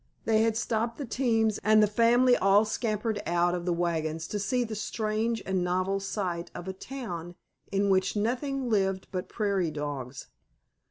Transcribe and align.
They 0.25 0.41
had 0.41 0.57
stopped 0.57 0.97
the 0.97 1.05
teams, 1.05 1.59
and 1.59 1.77
the 1.77 1.85
family 1.85 2.35
all 2.35 2.65
scrambled 2.65 3.19
out 3.27 3.53
of 3.53 3.67
the 3.67 3.71
wagons 3.71 4.25
to 4.29 4.39
see 4.39 4.63
this 4.63 4.81
strange 4.81 5.43
and 5.45 5.63
novel 5.63 5.99
sight 5.99 6.49
of 6.55 6.67
a 6.67 6.73
"town" 6.73 7.35
in 7.71 7.87
which 7.87 8.15
nothing 8.15 8.67
lived 8.67 9.05
but 9.11 9.29
prairie 9.29 9.69
dogs. 9.69 10.29